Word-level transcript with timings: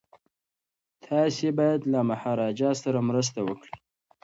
تاسي 1.05 1.49
باید 1.57 1.81
له 1.91 1.99
مهاراجا 2.09 2.71
سره 2.83 2.99
مرسته 3.09 3.39
وکړئ. 3.47 3.75